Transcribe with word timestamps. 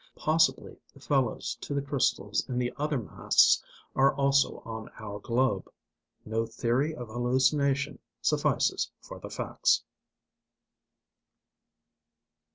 Possibly 0.15 0.79
the 0.95 0.99
fellows 0.99 1.59
to 1.61 1.75
the 1.75 1.81
crystals 1.83 2.43
in 2.49 2.57
the 2.57 2.73
other 2.75 2.97
masts 2.97 3.63
are 3.95 4.15
also 4.15 4.61
on 4.65 4.89
our 4.97 5.19
globe. 5.19 5.69
No 6.25 6.43
theory 6.47 6.95
of 6.95 7.07
hallucination 7.07 7.99
suffices 8.19 8.89
for 8.99 9.19
the 9.19 9.29
facts. 9.29 9.83